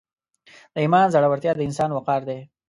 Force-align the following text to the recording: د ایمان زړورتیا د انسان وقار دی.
د 0.73 0.75
ایمان 0.83 1.07
زړورتیا 1.13 1.51
د 1.55 1.59
انسان 1.67 1.89
وقار 1.93 2.21
دی. 2.29 2.39